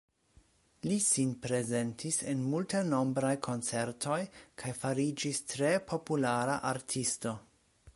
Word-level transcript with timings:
Li 0.85 0.95
sin 1.07 1.35
prezentis 1.43 2.17
en 2.33 2.41
multenombraj 2.55 3.35
koncertoj 3.49 4.19
kaj 4.63 4.77
fariĝis 4.83 5.47
tre 5.55 5.75
populara 5.93 6.59
artisto. 6.77 7.41